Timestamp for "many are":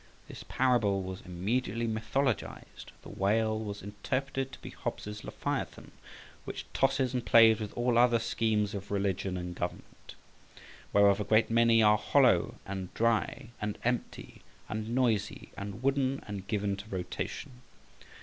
11.51-11.99